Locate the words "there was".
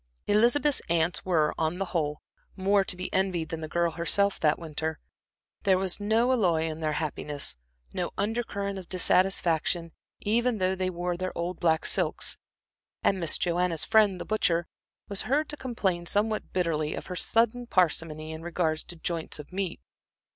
5.61-5.99